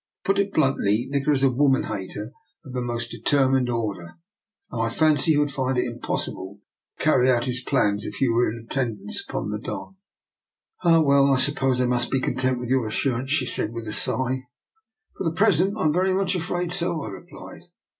[0.23, 2.31] To put it bluntly, Nikola is a woman hater
[2.65, 4.15] of the most determined order,
[4.71, 6.59] and I fancy he would find it impossible
[6.97, 9.97] to carry out his plans if you were in attendance upon the Don.""
[10.83, 13.93] Ah, well, I suppose I must be content with your assurance," she said with a
[13.93, 14.47] sigh."
[15.17, 17.65] For the present, I am very much afraid so," I replied.